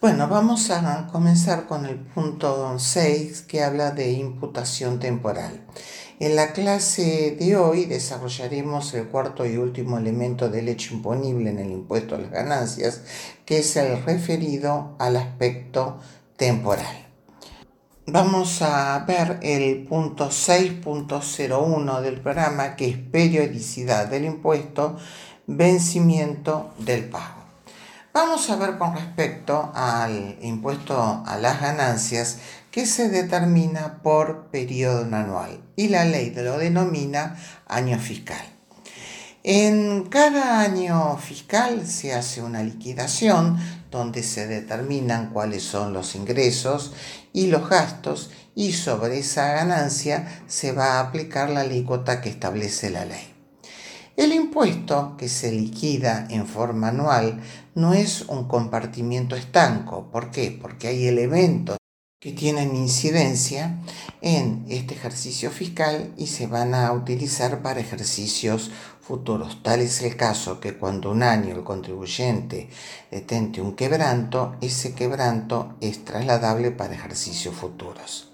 [0.00, 5.66] Bueno, vamos a comenzar con el punto 6 que habla de imputación temporal.
[6.20, 11.58] En la clase de hoy desarrollaremos el cuarto y último elemento del hecho imponible en
[11.58, 13.02] el impuesto a las ganancias,
[13.44, 15.98] que es el referido al aspecto
[16.36, 17.08] temporal.
[18.06, 24.96] Vamos a ver el punto 6.01 del programa, que es periodicidad del impuesto,
[25.48, 27.37] vencimiento del pago.
[28.20, 32.38] Vamos a ver con respecto al impuesto a las ganancias
[32.72, 37.36] que se determina por periodo anual y la ley lo denomina
[37.68, 38.44] año fiscal.
[39.44, 43.56] En cada año fiscal se hace una liquidación
[43.88, 46.94] donde se determinan cuáles son los ingresos
[47.32, 52.90] y los gastos y sobre esa ganancia se va a aplicar la alícuota que establece
[52.90, 53.37] la ley.
[54.18, 57.40] El impuesto que se liquida en forma anual
[57.76, 60.10] no es un compartimiento estanco.
[60.10, 60.58] ¿Por qué?
[60.60, 61.76] Porque hay elementos
[62.20, 63.78] que tienen incidencia
[64.20, 69.62] en este ejercicio fiscal y se van a utilizar para ejercicios futuros.
[69.62, 72.70] Tal es el caso que cuando un año el contribuyente
[73.12, 78.32] detente un quebranto, ese quebranto es trasladable para ejercicios futuros.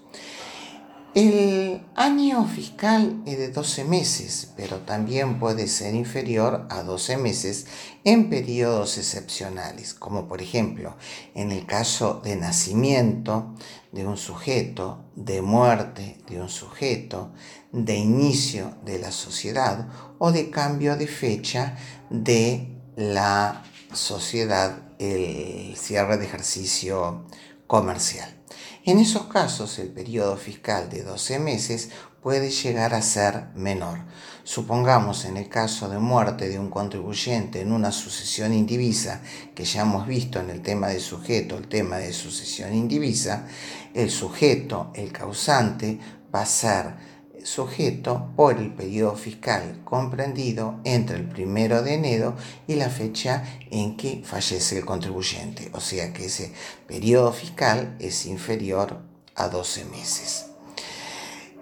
[1.15, 7.67] El año fiscal es de 12 meses, pero también puede ser inferior a 12 meses
[8.03, 10.97] en periodos excepcionales, como por ejemplo
[11.33, 13.55] en el caso de nacimiento
[13.93, 17.31] de un sujeto, de muerte de un sujeto,
[17.71, 21.77] de inicio de la sociedad o de cambio de fecha
[22.09, 27.23] de la sociedad, el cierre de ejercicio
[27.67, 28.44] comercial.
[28.87, 31.89] En esos casos, el periodo fiscal de 12 meses
[32.21, 33.97] puede llegar a ser menor.
[34.43, 39.23] Supongamos en el caso de muerte de un contribuyente en una sucesión indivisa,
[39.55, 43.47] que ya hemos visto en el tema de sujeto, el tema de sucesión indivisa,
[43.95, 45.99] el sujeto, el causante,
[46.33, 47.14] va a ser
[47.45, 52.35] sujeto por el periodo fiscal comprendido entre el primero de enero
[52.67, 55.69] y la fecha en que fallece el contribuyente.
[55.73, 56.53] O sea que ese
[56.87, 58.99] periodo fiscal es inferior
[59.35, 60.47] a 12 meses.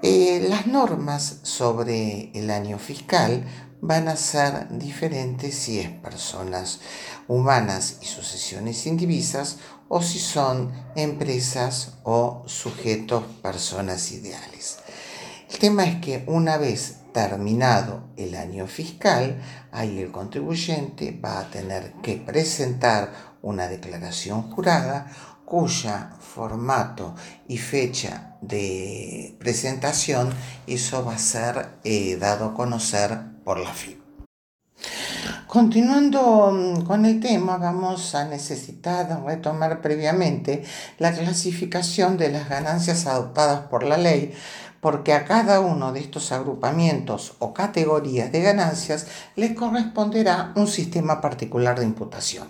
[0.01, 3.45] Eh, las normas sobre el año fiscal
[3.81, 6.79] van a ser diferentes si es personas
[7.27, 9.57] humanas y sucesiones indivisas
[9.89, 14.82] o si son empresas o sujetos personas ideales.
[15.53, 19.39] El tema es que una vez terminado el año fiscal,
[19.71, 23.11] ahí el contribuyente va a tener que presentar
[23.43, 25.05] una declaración jurada
[25.45, 27.13] cuya formato
[27.47, 30.33] y fecha de presentación
[30.65, 34.01] eso va a ser eh, dado a conocer por la FIP.
[35.45, 40.63] Continuando mm, con el tema, vamos a necesitar retomar previamente
[40.97, 44.33] la clasificación de las ganancias adoptadas por la ley
[44.83, 49.07] porque a cada uno de estos agrupamientos o categorías de ganancias
[49.37, 52.49] les corresponderá un sistema particular de imputación.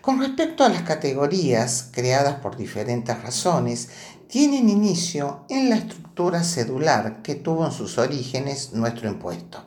[0.00, 3.90] Con respecto a las categorías creadas por diferentes razones,
[4.26, 9.62] tienen inicio en la estructura cedular que tuvo en sus orígenes nuestro impuesto.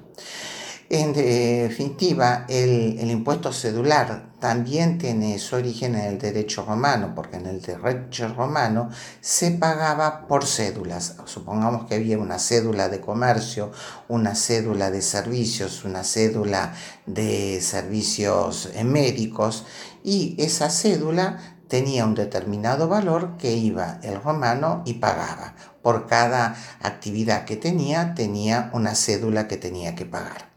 [0.90, 7.46] En definitiva, el, impuesto cedular también tiene su origen en el derecho romano, porque en
[7.46, 8.90] el derecho romano
[9.20, 11.18] se pagaba por cédulas.
[11.26, 13.74] Supongamos que había una cédula de comercio,
[14.08, 16.74] una cédula de servicios, una cédula
[17.06, 19.66] de servicios médicos,
[20.06, 25.54] y esa cédula tenía un determinado valor que iba el romano y pagaba.
[25.82, 30.57] Por cada actividad que tenía, tenía una cédula que tenía que pagar.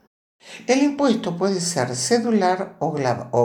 [0.66, 2.93] El impuesto puede ser cedular o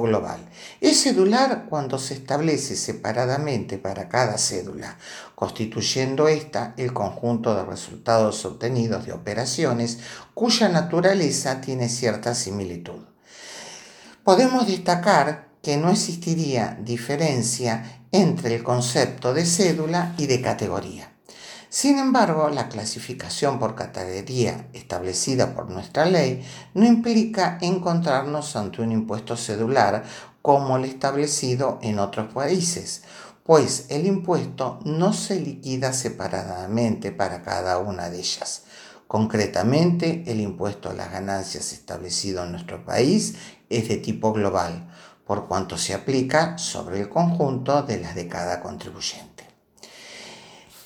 [0.01, 0.39] global.
[0.81, 4.97] Es cedular cuando se establece separadamente para cada cédula,
[5.35, 9.99] constituyendo ésta el conjunto de resultados obtenidos de operaciones
[10.33, 13.01] cuya naturaleza tiene cierta similitud.
[14.23, 21.14] Podemos destacar que no existiría diferencia entre el concepto de cédula y de categoría.
[21.75, 26.42] Sin embargo, la clasificación por categoría establecida por nuestra ley
[26.74, 30.06] no implica encontrarnos ante un impuesto cedular
[30.42, 33.04] como el establecido en otros países,
[33.44, 38.63] pues el impuesto no se liquida separadamente para cada una de ellas.
[39.06, 43.36] Concretamente, el impuesto a las ganancias establecido en nuestro país
[43.69, 44.89] es de tipo global,
[45.28, 49.34] por cuanto se aplica sobre el conjunto de las de cada contribuyente.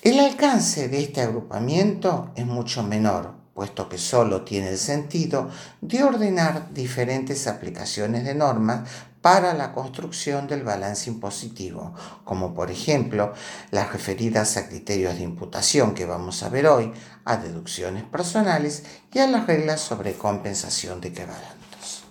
[0.01, 5.49] El alcance de este agrupamiento es mucho menor, puesto que solo tiene el sentido
[5.81, 8.89] de ordenar diferentes aplicaciones de normas
[9.21, 11.93] para la construcción del balance impositivo,
[12.23, 13.33] como por ejemplo
[13.71, 16.93] las referidas a criterios de imputación que vamos a ver hoy,
[17.25, 22.05] a deducciones personales y a las reglas sobre compensación de quebrantos.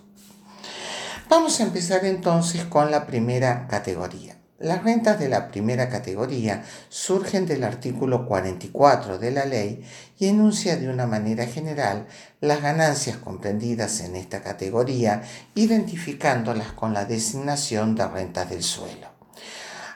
[1.30, 4.37] Vamos a empezar entonces con la primera categoría.
[4.60, 9.84] Las rentas de la primera categoría surgen del artículo 44 de la ley
[10.18, 12.08] y enuncia de una manera general
[12.40, 15.22] las ganancias comprendidas en esta categoría,
[15.54, 19.06] identificándolas con la designación de rentas del suelo.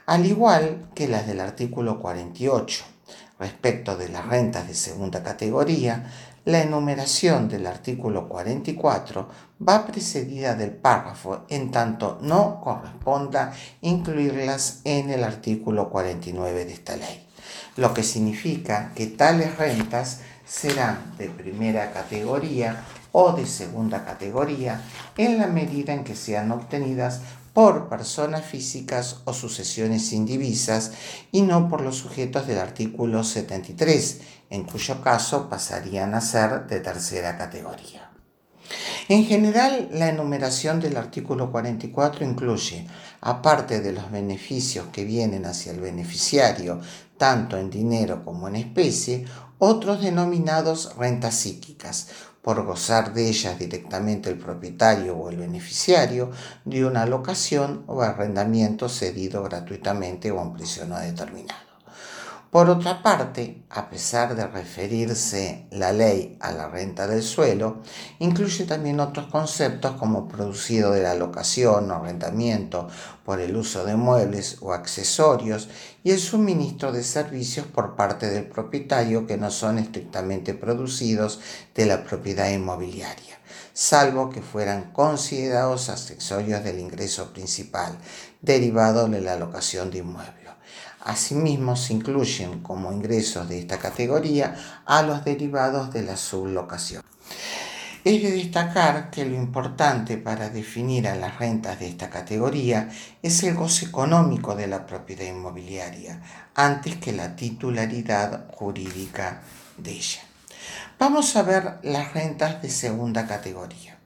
[0.07, 2.85] Al igual que las del artículo 48,
[3.41, 6.05] respecto de las rentas de segunda categoría,
[6.45, 9.29] la enumeración del artículo 44
[9.67, 16.97] va precedida del párrafo en tanto no corresponda incluirlas en el artículo 49 de esta
[16.97, 17.27] ley,
[17.77, 24.83] lo que significa que tales rentas serán de primera categoría o de segunda categoría
[25.17, 27.21] en la medida en que sean obtenidas
[27.53, 30.93] por personas físicas o sucesiones indivisas
[31.31, 34.21] y no por los sujetos del artículo 73,
[34.53, 38.11] en cuyo caso pasarían a ser de tercera categoría.
[39.09, 42.87] En general, la enumeración del artículo 44 incluye,
[43.23, 46.83] aparte de los beneficios que vienen hacia el beneficiario,
[47.17, 49.25] tanto en dinero como en especie,
[49.59, 52.09] otros denominados rentas psíquicas,
[52.43, 56.31] por gozar de ellas directamente el propietario o el beneficiario
[56.67, 61.72] de una locación o arrendamiento cedido gratuitamente o a un precio determinado.
[62.53, 67.79] Por otra parte, a pesar de referirse la ley a la renta del suelo,
[68.19, 72.89] incluye también otros conceptos como producido de la locación o arrendamiento
[73.25, 75.71] por el uso de muebles o accesorios
[76.05, 81.41] y el suministro de servicios por parte del propietario que no son estrictamente producidos
[81.75, 83.39] de la propiedad inmobiliaria,
[83.73, 87.97] salvo que fueran considerados accesorios del ingreso principal,
[88.43, 90.42] derivado de la locación de inmuebles.
[91.05, 94.55] Asimismo, se incluyen como ingresos de esta categoría
[94.87, 97.03] a los derivados de la sublocación.
[98.05, 102.89] Es de destacar que lo importante para definir a las rentas de esta categoría
[103.21, 106.21] es el goce económico de la propiedad inmobiliaria,
[106.55, 109.43] antes que la titularidad jurídica
[109.79, 110.21] de ella.
[110.99, 113.99] Vamos a ver las rentas de segunda categoría.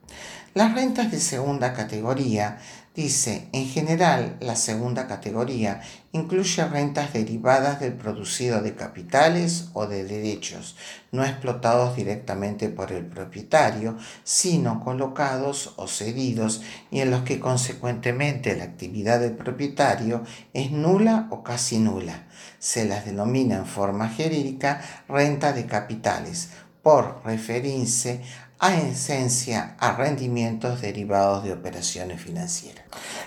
[0.55, 2.59] Las rentas de segunda categoría
[2.97, 5.83] Dice, en general, la segunda categoría
[6.17, 10.77] incluye rentas derivadas del producido de capitales o de derechos,
[11.13, 18.57] no explotados directamente por el propietario, sino colocados o cedidos y en los que consecuentemente
[18.57, 22.27] la actividad del propietario es nula o casi nula.
[22.59, 26.51] Se las denomina en forma genérica renta de capitales,
[26.83, 28.23] por referirse
[28.61, 32.85] a esencia a rendimientos derivados de operaciones financieras.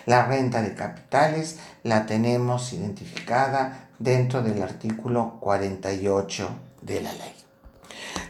[0.10, 6.50] La renta de capitales la tenemos identificada dentro del artículo 48
[6.82, 7.36] de la ley.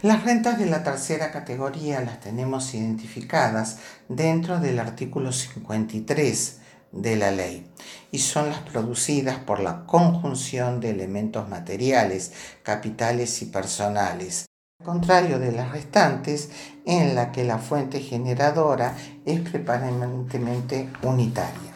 [0.02, 3.78] Las rentas de la tercera categoría las tenemos identificadas
[4.10, 6.58] dentro del artículo 53
[6.92, 7.66] de la ley
[8.12, 14.50] y son las producidas por la conjunción de elementos materiales, capitales y personales
[14.84, 16.50] contrario de las restantes,
[16.86, 18.96] en la que la fuente generadora
[19.26, 21.69] es prevalentemente unitaria.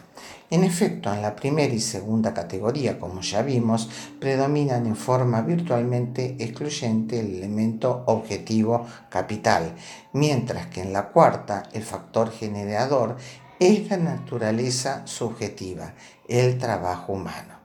[0.54, 6.36] En efecto, en la primera y segunda categoría, como ya vimos, predominan en forma virtualmente
[6.38, 9.74] excluyente el elemento objetivo capital,
[10.12, 13.18] mientras que en la cuarta el factor generador
[13.58, 15.96] es de naturaleza subjetiva,
[16.28, 17.56] el trabajo humano.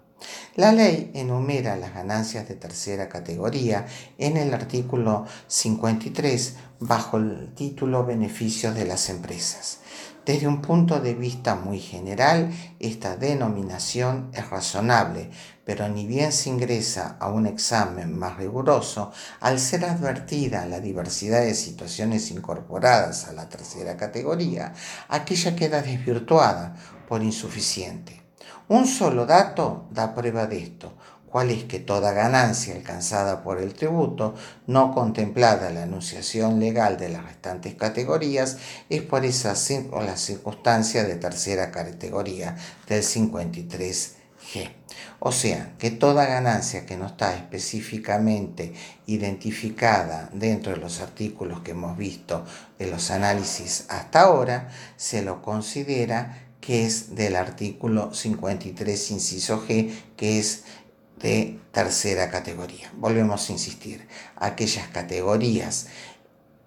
[0.57, 3.85] La ley enumera las ganancias de tercera categoría
[4.16, 9.80] en el artículo 53 bajo el título Beneficios de las empresas.
[10.28, 15.30] Desde un punto de vista muy general, esta denominación es razonable,
[15.64, 21.40] pero ni bien se ingresa a un examen más riguroso, al ser advertida la diversidad
[21.40, 24.75] de situaciones incorporadas a la tercera categoría,
[25.08, 26.76] aquella queda desvirtuada
[27.08, 28.23] por insuficiente.
[28.68, 30.92] Un solo dato da prueba de esto,
[31.30, 34.35] cual es que toda ganancia alcanzada por el tributo,
[34.66, 38.58] no contemplada la anunciación legal de las restantes categorías,
[38.88, 39.54] es por esa
[39.92, 42.56] o la circunstancia de tercera categoría
[42.87, 44.70] del 53G.
[45.20, 48.73] O sea, que toda ganancia que no está específicamente
[49.06, 52.44] identificada dentro de los artículos que hemos visto
[52.78, 59.90] de los análisis hasta ahora, se lo considera que es del artículo 53, inciso G,
[60.16, 60.64] que es
[61.19, 62.91] de tercera categoría.
[62.97, 64.07] Volvemos a insistir,
[64.37, 65.87] aquellas categorías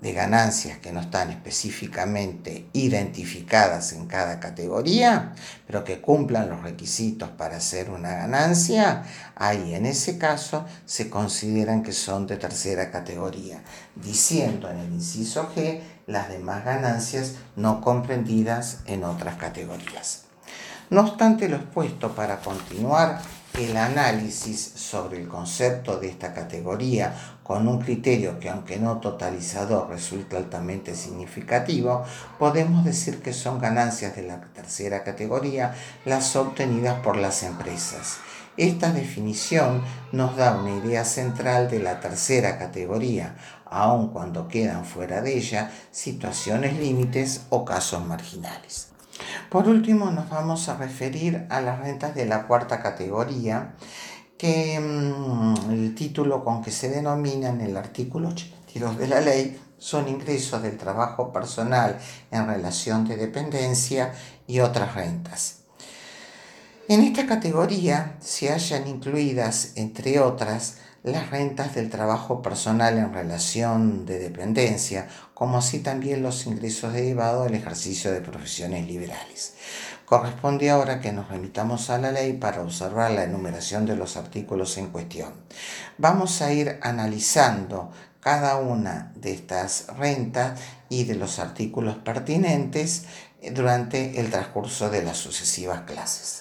[0.01, 5.33] de ganancias que no están específicamente identificadas en cada categoría,
[5.67, 9.03] pero que cumplan los requisitos para hacer una ganancia,
[9.35, 13.61] ahí en ese caso se consideran que son de tercera categoría,
[13.95, 20.23] diciendo en el inciso G las demás ganancias no comprendidas en otras categorías.
[20.89, 23.21] No obstante lo expuesto, para continuar
[23.59, 29.89] el análisis sobre el concepto de esta categoría con un criterio que aunque no totalizador
[29.89, 32.05] resulta altamente significativo,
[32.39, 38.17] podemos decir que son ganancias de la tercera categoría las obtenidas por las empresas.
[38.57, 39.81] Esta definición
[40.11, 45.71] nos da una idea central de la tercera categoría, aun cuando quedan fuera de ella
[45.91, 48.90] situaciones límites o casos marginales.
[49.49, 53.75] Por último, nos vamos a referir a las rentas de la cuarta categoría,
[54.37, 59.59] que mm, el título con que se denomina en el artículo 82 de la ley
[59.77, 61.97] son ingresos del trabajo personal
[62.29, 64.13] en relación de dependencia
[64.47, 65.61] y otras rentas.
[66.87, 74.05] En esta categoría se hallan incluidas, entre otras, las rentas del trabajo personal en relación
[74.05, 79.55] de dependencia, como así también los ingresos derivados del ejercicio de profesiones liberales.
[80.05, 84.77] Corresponde ahora que nos remitamos a la ley para observar la enumeración de los artículos
[84.77, 85.33] en cuestión.
[85.97, 93.05] Vamos a ir analizando cada una de estas rentas y de los artículos pertinentes
[93.53, 96.39] durante el transcurso de las sucesivas clases.